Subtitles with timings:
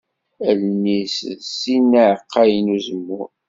[0.49, 3.29] Allen-is d sin n yiɛeqqayen n uzemmur.